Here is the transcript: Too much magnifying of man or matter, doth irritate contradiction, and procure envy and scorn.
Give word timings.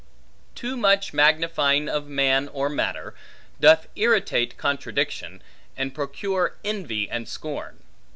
Too 0.55 0.75
much 0.77 1.13
magnifying 1.13 1.87
of 1.87 2.07
man 2.07 2.47
or 2.47 2.69
matter, 2.69 3.13
doth 3.59 3.87
irritate 3.95 4.57
contradiction, 4.57 5.43
and 5.77 5.93
procure 5.93 6.55
envy 6.63 7.07
and 7.07 7.29
scorn. 7.29 7.83